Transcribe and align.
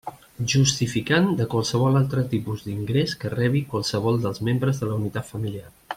Justificant 0.51 1.27
de 1.41 1.47
qualsevol 1.51 1.99
altre 1.99 2.23
tipus 2.33 2.65
d'ingrés 2.69 3.15
que 3.25 3.33
rebi 3.37 3.65
qualsevol 3.75 4.19
dels 4.25 4.45
membres 4.49 4.83
de 4.83 4.91
la 4.93 5.01
unitat 5.03 5.33
familiar. 5.35 5.69